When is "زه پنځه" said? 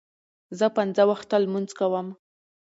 0.57-1.03